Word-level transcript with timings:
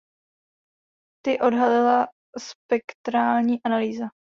Ty 1.25 1.39
odhalila 1.39 2.07
spektrální 2.37 3.63
analýza. 3.63 4.05